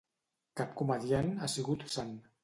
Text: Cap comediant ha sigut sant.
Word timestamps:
Cap 0.61 0.71
comediant 0.79 1.29
ha 1.43 1.49
sigut 1.57 1.85
sant. 1.97 2.17